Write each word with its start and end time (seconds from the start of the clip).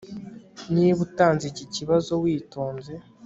Niba 0.73 0.99
utanze 1.07 1.43
iki 1.51 1.65
kibazo 1.75 2.11
witonze 2.23 2.93